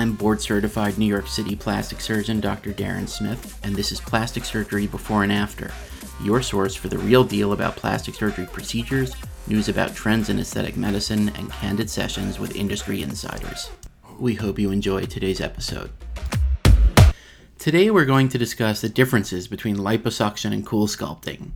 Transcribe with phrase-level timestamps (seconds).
[0.00, 2.72] I'm board certified New York City plastic surgeon Dr.
[2.72, 5.70] Darren Smith, and this is Plastic Surgery Before and After,
[6.22, 9.14] your source for the real deal about plastic surgery procedures,
[9.46, 13.68] news about trends in aesthetic medicine, and candid sessions with industry insiders.
[14.18, 15.90] We hope you enjoy today's episode.
[17.58, 21.50] Today we're going to discuss the differences between liposuction and cool sculpting.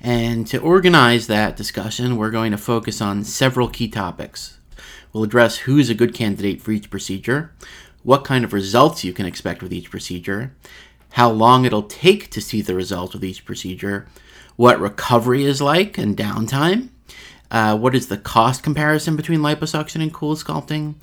[0.00, 4.58] And to organize that discussion, we're going to focus on several key topics.
[5.12, 7.52] We'll address who is a good candidate for each procedure,
[8.02, 10.54] what kind of results you can expect with each procedure,
[11.12, 14.06] how long it'll take to see the results with each procedure,
[14.56, 16.88] what recovery is like and downtime,
[17.50, 20.94] uh, what is the cost comparison between liposuction and cool sculpting,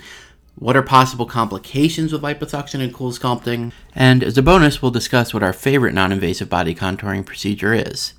[0.58, 5.34] what are possible complications with liposuction and cool sculpting, and as a bonus, we'll discuss
[5.34, 8.14] what our favorite non invasive body contouring procedure is.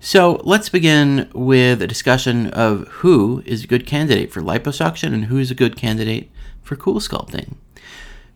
[0.00, 5.26] So let's begin with a discussion of who is a good candidate for liposuction and
[5.26, 6.30] who is a good candidate
[6.62, 7.54] for cool sculpting.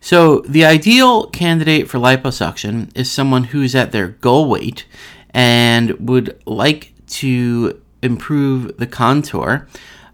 [0.01, 4.85] So, the ideal candidate for liposuction is someone who's at their goal weight
[5.31, 9.67] and would like to improve the contour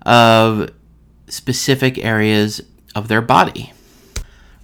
[0.06, 0.72] of
[1.28, 2.62] specific areas
[2.96, 3.74] of their body.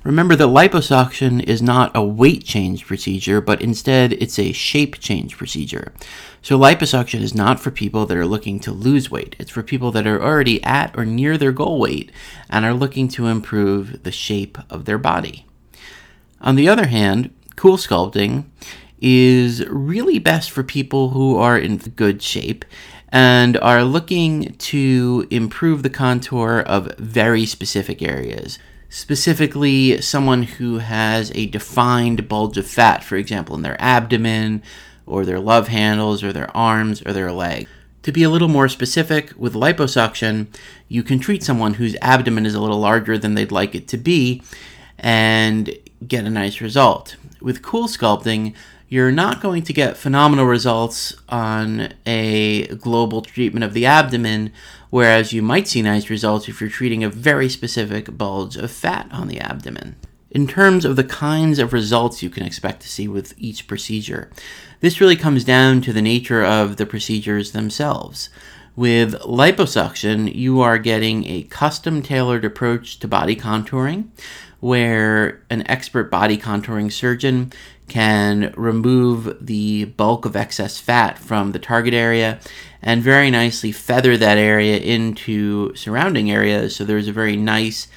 [0.03, 5.38] Remember that liposuction is not a weight change procedure, but instead it's a shape change
[5.38, 5.94] procedure.
[6.41, 9.35] So, liposuction is not for people that are looking to lose weight.
[9.38, 12.11] It's for people that are already at or near their goal weight
[12.49, 15.45] and are looking to improve the shape of their body.
[16.41, 18.45] On the other hand, cool sculpting
[18.99, 22.66] is really best for people who are in good shape
[23.12, 28.58] and are looking to improve the contour of very specific areas.
[28.90, 34.64] Specifically, someone who has a defined bulge of fat, for example, in their abdomen,
[35.06, 37.68] or their love handles, or their arms, or their leg.
[38.03, 40.48] To be a little more specific, with liposuction,
[40.88, 43.97] you can treat someone whose abdomen is a little larger than they'd like it to
[43.97, 44.41] be
[44.97, 45.75] and
[46.08, 47.16] get a nice result.
[47.41, 48.56] With cool sculpting,
[48.91, 54.52] you're not going to get phenomenal results on a global treatment of the abdomen,
[54.90, 59.07] whereas you might see nice results if you're treating a very specific bulge of fat
[59.09, 59.96] on the abdomen.
[60.29, 64.29] In terms of the kinds of results you can expect to see with each procedure,
[64.81, 68.29] this really comes down to the nature of the procedures themselves.
[68.75, 74.09] With liposuction, you are getting a custom tailored approach to body contouring,
[74.61, 77.51] where an expert body contouring surgeon
[77.88, 82.39] can remove the bulk of excess fat from the target area
[82.81, 87.88] and very nicely feather that area into surrounding areas so there's a very nice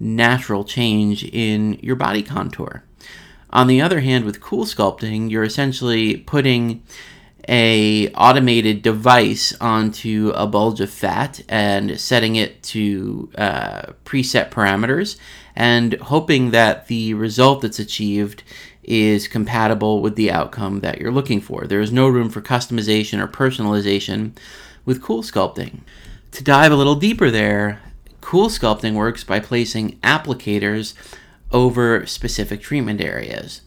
[0.00, 2.82] natural change in your body contour.
[3.50, 6.82] On the other hand, with cool sculpting, you're essentially putting
[7.48, 15.16] a automated device onto a bulge of fat and setting it to uh, preset parameters
[15.56, 18.42] and hoping that the result that's achieved
[18.82, 21.66] is compatible with the outcome that you're looking for.
[21.66, 24.36] There is no room for customization or personalization
[24.84, 25.80] with cool sculpting.
[26.32, 27.80] To dive a little deeper there,
[28.20, 30.94] cool sculpting works by placing applicators
[31.52, 33.60] over specific treatment areas.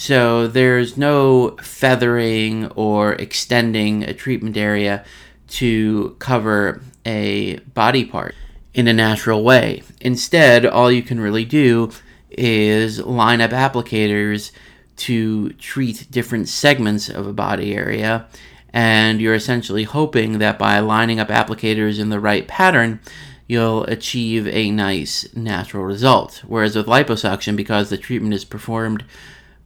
[0.00, 5.04] So there's no feathering or extending a treatment area
[5.48, 8.36] to cover a body part
[8.72, 9.82] in a natural way.
[10.00, 11.90] Instead, all you can really do
[12.30, 14.52] is line up applicators
[14.98, 18.28] to treat different segments of a body area.
[18.72, 23.00] And you're essentially hoping that by lining up applicators in the right pattern,
[23.48, 26.44] you'll achieve a nice natural result.
[26.46, 29.04] Whereas with liposuction, because the treatment is performed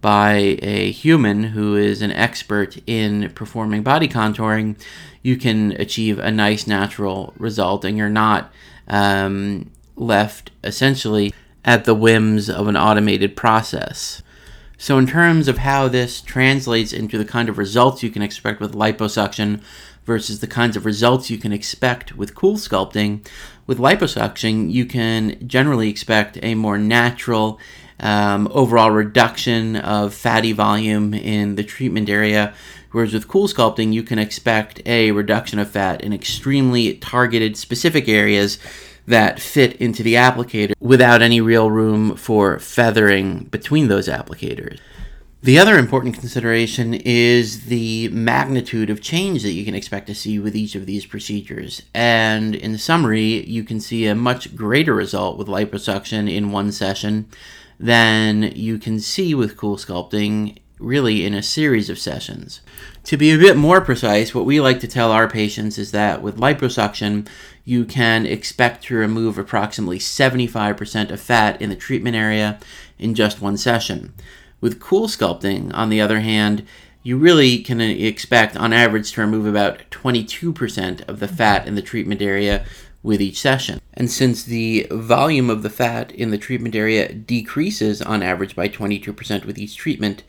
[0.03, 4.77] by a human who is an expert in performing body contouring,
[5.23, 8.53] you can achieve a nice natural result and you're not
[8.89, 11.33] um, left essentially
[11.65, 14.23] at the whims of an automated process.
[14.77, 18.59] So, in terms of how this translates into the kind of results you can expect
[18.59, 19.63] with liposuction
[20.05, 23.25] versus the kinds of results you can expect with cool sculpting,
[23.69, 27.61] with liposuction, you can generally expect a more natural
[28.03, 32.53] um, overall reduction of fatty volume in the treatment area.
[32.91, 38.09] Whereas with cool sculpting, you can expect a reduction of fat in extremely targeted, specific
[38.09, 38.59] areas
[39.07, 44.79] that fit into the applicator without any real room for feathering between those applicators.
[45.43, 50.39] The other important consideration is the magnitude of change that you can expect to see
[50.39, 51.83] with each of these procedures.
[51.93, 57.27] And in summary, you can see a much greater result with liposuction in one session
[57.83, 62.61] than you can see with cool sculpting really in a series of sessions.
[63.05, 66.23] To be a bit more precise, what we like to tell our patients is that
[66.23, 67.27] with liposuction,
[67.65, 72.61] you can expect to remove approximately 75% of fat in the treatment area
[73.01, 74.15] in just one session.
[74.61, 76.65] With cool sculpting, on the other hand,
[77.03, 81.83] you really can expect on average to remove about 22% of the fat in the
[81.83, 82.65] treatment area
[83.03, 83.81] with each session.
[83.95, 88.69] And since the volume of the fat in the treatment area decreases on average by
[88.69, 90.23] 22% with each treatment,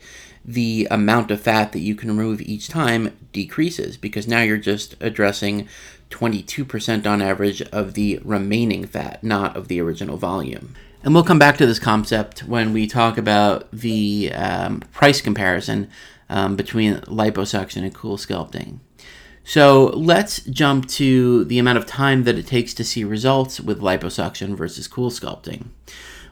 [0.44, 4.94] the amount of fat that you can remove each time decreases because now you're just
[5.00, 5.68] addressing
[6.10, 10.74] 22% on average of the remaining fat, not of the original volume.
[11.02, 15.90] And we'll come back to this concept when we talk about the um, price comparison
[16.28, 18.78] um, between liposuction and cool sculpting.
[19.46, 23.82] So let's jump to the amount of time that it takes to see results with
[23.82, 25.66] liposuction versus cool sculpting.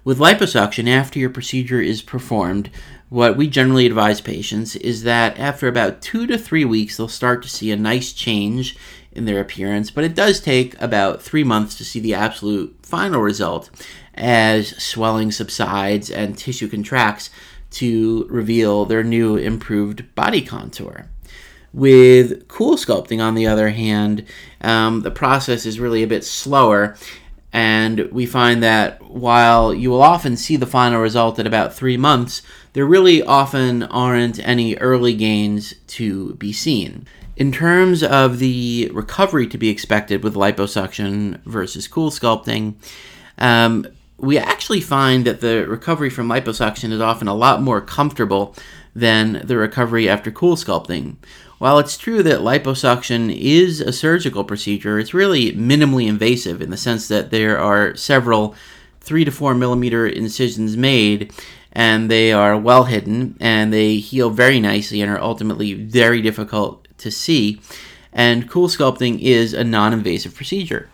[0.03, 2.71] With liposuction, after your procedure is performed,
[3.11, 7.43] what we generally advise patients is that after about two to three weeks, they'll start
[7.43, 8.77] to see a nice change
[9.13, 13.21] in their appearance, but it does take about three months to see the absolute final
[13.21, 13.71] result
[14.15, 17.29] as swelling subsides and tissue contracts
[17.71, 21.07] to reveal their new improved body contour.
[21.73, 24.27] With cool sculpting, on the other hand,
[24.61, 26.97] um, the process is really a bit slower,
[27.53, 31.97] and we find that while you will often see the final result at about three
[31.97, 32.43] months,
[32.75, 37.07] there really often aren't any early gains to be seen.
[37.37, 42.75] In terms of the recovery to be expected with liposuction versus cool sculpting,
[43.39, 43.87] um,
[44.19, 48.55] we actually find that the recovery from liposuction is often a lot more comfortable
[48.95, 51.17] than the recovery after cool sculpting.
[51.59, 56.77] While it's true that liposuction is a surgical procedure, it's really minimally invasive in the
[56.77, 58.55] sense that there are several
[59.01, 61.33] 3 to 4 millimeter incisions made
[61.73, 66.87] and they are well hidden and they heal very nicely and are ultimately very difficult
[66.99, 67.61] to see.
[68.13, 70.91] And cool sculpting is a non invasive procedure.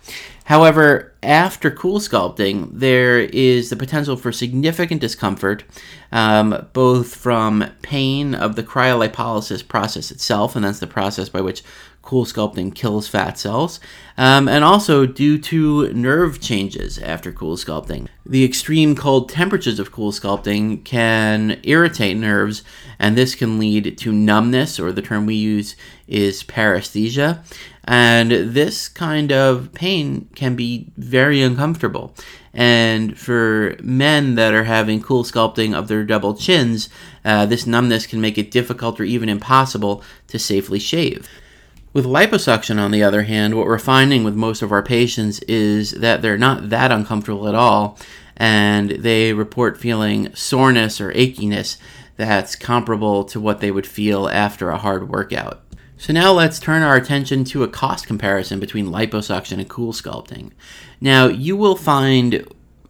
[0.49, 5.63] However, after cool sculpting, there is the potential for significant discomfort,
[6.11, 11.63] um, both from pain of the cryolipolysis process itself, and that's the process by which
[12.03, 13.81] cool sculpting kills fat cells,
[14.17, 18.09] um, and also due to nerve changes after cool sculpting.
[18.25, 22.63] The extreme cold temperatures of cool sculpting can irritate nerves,
[22.99, 27.45] and this can lead to numbness, or the term we use is paresthesia.
[27.85, 32.15] And this kind of pain can be very uncomfortable.
[32.53, 36.91] And for men that are having cool sculpting of their double chins,
[37.25, 41.29] uh, this numbness can make it difficult or even impossible to safely shave.
[41.93, 45.93] With liposuction, on the other hand, what we're finding with most of our patients is
[45.93, 47.99] that they're not that uncomfortable at all,
[48.37, 51.79] and they report feeling soreness or achiness
[52.17, 55.63] that's comparable to what they would feel after a hard workout.
[55.97, 60.53] So now let's turn our attention to a cost comparison between liposuction and cool sculpting.
[61.01, 62.47] Now, you will find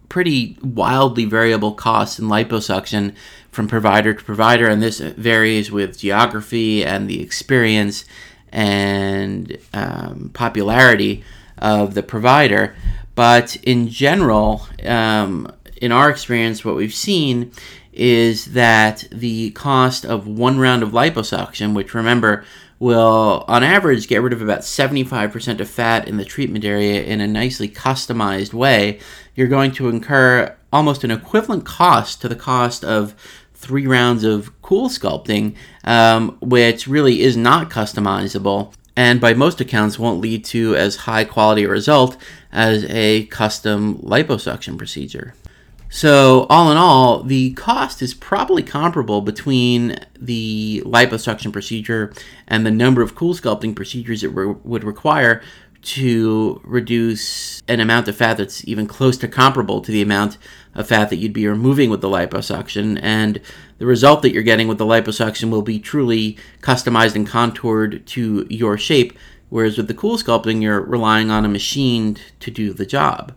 [0.09, 3.15] pretty wildly variable costs in liposuction
[3.51, 8.05] from provider to provider, and this varies with geography and the experience
[8.51, 11.23] and um, popularity
[11.57, 12.75] of the provider.
[13.15, 15.51] But in general, um,
[15.81, 17.51] in our experience, what we've seen
[17.91, 22.45] is that the cost of one round of liposuction, which remember
[22.79, 27.19] will, on average, get rid of about 75% of fat in the treatment area in
[27.19, 28.99] a nicely customized way,
[29.35, 33.13] you're going to incur almost an equivalent cost to the cost of
[33.59, 39.97] three rounds of cool sculpting, um, which really is not customizable and by most accounts
[39.97, 42.17] won't lead to as high quality a result
[42.51, 45.33] as a custom liposuction procedure.
[45.87, 52.13] So, all in all, the cost is probably comparable between the liposuction procedure
[52.45, 55.41] and the number of cool sculpting procedures it re- would require
[55.81, 60.37] to reduce an amount of fat that's even close to comparable to the amount
[60.75, 62.99] of fat that you'd be removing with the liposuction.
[63.01, 63.41] And
[63.77, 68.45] the result that you're getting with the liposuction will be truly customized and contoured to
[68.49, 69.17] your shape,
[69.49, 73.33] whereas with the cool sculpting, you're relying on a machine to do the job.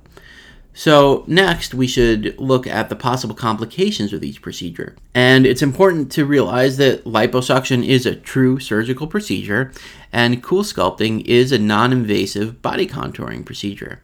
[0.75, 4.97] So, next, we should look at the possible complications with each procedure.
[5.15, 9.71] And it's important to realize that liposuction is a true surgical procedure,
[10.13, 14.03] and cool sculpting is a non invasive body contouring procedure.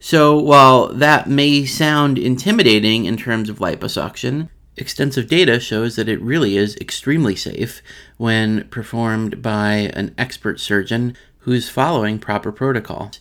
[0.00, 6.20] So, while that may sound intimidating in terms of liposuction, extensive data shows that it
[6.20, 7.80] really is extremely safe
[8.18, 13.20] when performed by an expert surgeon who's following proper protocols.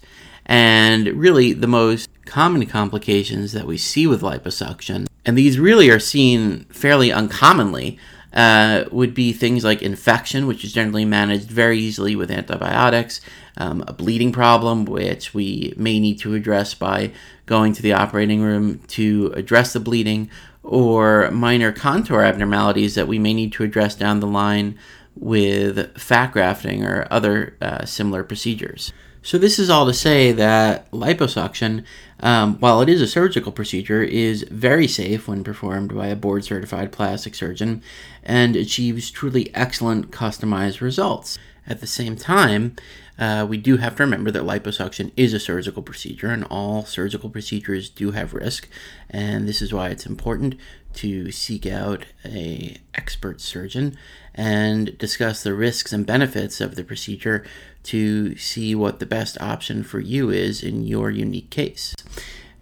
[0.51, 5.98] And really, the most common complications that we see with liposuction, and these really are
[5.98, 7.98] seen fairly uncommonly,
[8.34, 13.22] uh, would be things like infection, which is generally managed very easily with antibiotics,
[13.55, 17.13] um, a bleeding problem, which we may need to address by
[17.46, 20.29] going to the operating room to address the bleeding,
[20.63, 24.77] or minor contour abnormalities that we may need to address down the line
[25.15, 28.91] with fat grafting or other uh, similar procedures.
[29.24, 31.84] So, this is all to say that liposuction,
[32.22, 36.44] um, while it is a surgical procedure, is very safe when performed by a board
[36.44, 37.84] certified plastic surgeon
[38.24, 41.38] and achieves truly excellent customized results.
[41.68, 42.75] At the same time,
[43.20, 47.30] uh, we do have to remember that liposuction is a surgical procedure, and all surgical
[47.30, 48.68] procedures do have risk,
[49.12, 50.56] and this is why it's important
[50.96, 53.96] to seek out a expert surgeon
[54.34, 57.46] and discuss the risks and benefits of the procedure
[57.84, 61.96] to see what the best option for you is in your unique case.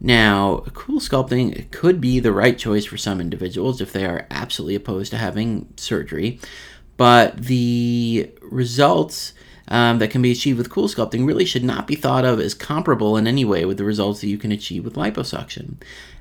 [0.01, 4.75] Now, cool sculpting could be the right choice for some individuals if they are absolutely
[4.75, 6.39] opposed to having surgery,
[6.95, 9.33] but the results
[9.69, 12.53] um, that can be achieved with cool sculpting really should not be thought of as
[12.53, 15.75] comparable in any way with the results that you can achieve with liposuction.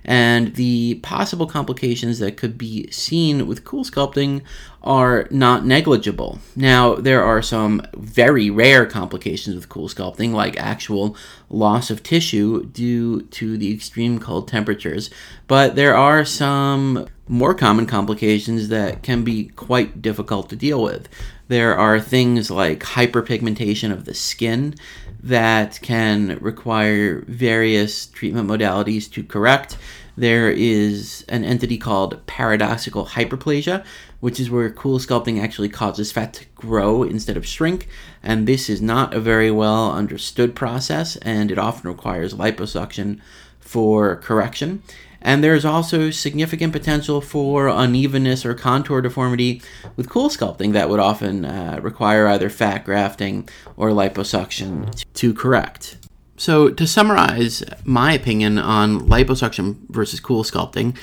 [0.04, 4.42] And the possible complications that could be seen with cool sculpting
[4.82, 6.38] are not negligible.
[6.54, 11.16] Now, there are some very rare complications with cool sculpting, like actual
[11.50, 15.10] loss of tissue due to the extreme cold temperatures,
[15.46, 21.08] but there are some more common complications that can be quite difficult to deal with.
[21.48, 24.74] There are things like hyperpigmentation of the skin
[25.22, 29.78] that can require various treatment modalities to correct.
[30.16, 33.84] There is an entity called paradoxical hyperplasia,
[34.20, 37.88] which is where cool sculpting actually causes fat to grow instead of shrink.
[38.22, 43.20] And this is not a very well understood process, and it often requires liposuction
[43.58, 44.82] for correction.
[45.20, 49.62] And there's also significant potential for unevenness or contour deformity
[49.96, 55.96] with cool sculpting that would often uh, require either fat grafting or liposuction to correct.
[56.36, 60.96] So, to summarize my opinion on liposuction versus cool sculpting,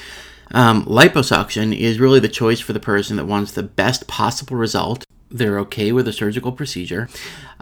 [0.52, 5.06] um, liposuction is really the choice for the person that wants the best possible result.
[5.30, 7.10] They're okay with a surgical procedure,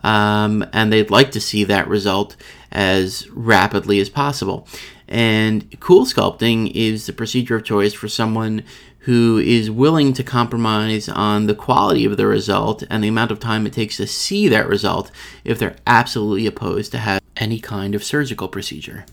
[0.04, 2.36] um, and they'd like to see that result
[2.72, 4.68] as rapidly as possible.
[5.14, 8.64] And cool sculpting is the procedure of choice for someone
[9.02, 13.40] who is willing to compromise on the quality of the result and the amount of
[13.40, 15.12] time it takes to see that result
[15.44, 19.06] if they're absolutely opposed to have any kind of surgical procedure.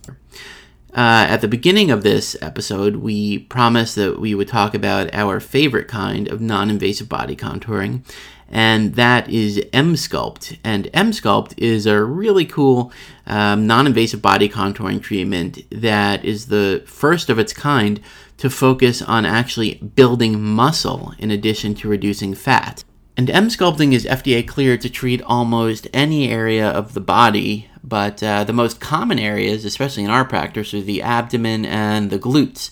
[0.95, 5.38] Uh, at the beginning of this episode, we promised that we would talk about our
[5.38, 8.02] favorite kind of non invasive body contouring,
[8.50, 10.59] and that is Emsculpt.
[10.64, 12.92] And Emsculpt is a really cool
[13.26, 18.00] um, non invasive body contouring treatment that is the first of its kind
[18.38, 22.85] to focus on actually building muscle in addition to reducing fat.
[23.16, 28.45] And Emsculpting is FDA cleared to treat almost any area of the body, but uh,
[28.45, 32.71] the most common areas, especially in our practice, are the abdomen and the glutes.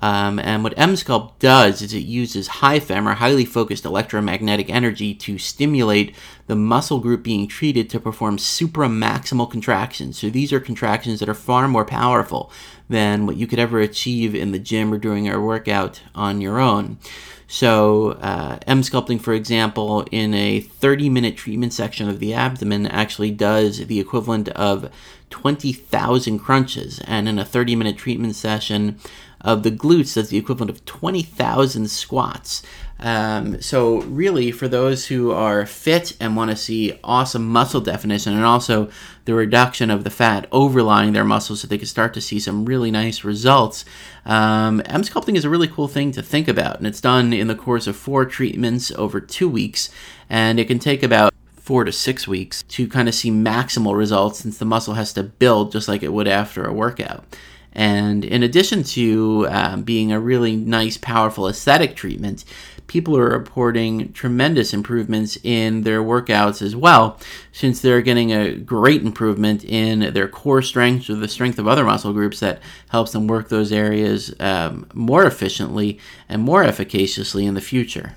[0.00, 5.38] Um, and what Emsculpt does is it uses HiFEM or highly focused electromagnetic energy to
[5.38, 6.16] stimulate
[6.46, 10.18] the muscle group being treated to perform supramaximal contractions.
[10.18, 12.50] So these are contractions that are far more powerful
[12.88, 16.58] than what you could ever achieve in the gym or doing a workout on your
[16.58, 16.98] own.
[17.52, 23.32] So, uh, Emsculpting, for example, in a 30 minute treatment section of the abdomen, actually
[23.32, 24.88] does the equivalent of
[25.30, 27.00] 20,000 crunches.
[27.06, 29.00] And in a 30 minute treatment session,
[29.40, 32.62] of the glutes that's the equivalent of 20,000 squats.
[32.98, 38.34] Um, so, really, for those who are fit and want to see awesome muscle definition
[38.34, 38.90] and also
[39.24, 42.66] the reduction of the fat overlying their muscles so they can start to see some
[42.66, 43.86] really nice results,
[44.26, 46.76] um, Emsculpting is a really cool thing to think about.
[46.76, 49.88] And it's done in the course of four treatments over two weeks,
[50.28, 54.40] and it can take about four to six weeks to kind of see maximal results
[54.40, 57.24] since the muscle has to build just like it would after a workout.
[57.72, 62.44] And in addition to um, being a really nice, powerful aesthetic treatment,
[62.90, 67.16] people are reporting tremendous improvements in their workouts as well,
[67.52, 71.84] since they're getting a great improvement in their core strength or the strength of other
[71.84, 77.54] muscle groups that helps them work those areas um, more efficiently and more efficaciously in
[77.54, 78.16] the future.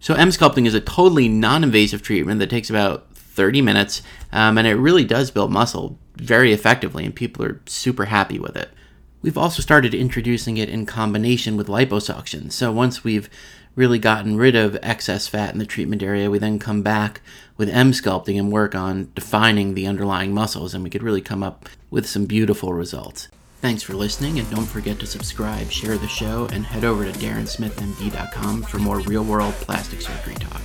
[0.00, 4.00] So, Emsculpting is a totally non invasive treatment that takes about 30 minutes,
[4.32, 8.56] um, and it really does build muscle very effectively, and people are super happy with
[8.56, 8.70] it.
[9.24, 12.52] We've also started introducing it in combination with liposuction.
[12.52, 13.30] So once we've
[13.74, 17.22] really gotten rid of excess fat in the treatment area, we then come back
[17.56, 21.70] with Emsculpting and work on defining the underlying muscles, and we could really come up
[21.90, 23.28] with some beautiful results.
[23.62, 27.18] Thanks for listening, and don't forget to subscribe, share the show, and head over to
[27.18, 30.60] darrensmithmd.com for more real world plastic surgery talk.